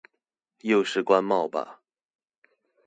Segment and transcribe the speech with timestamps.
[0.61, 1.79] 又是關貿吧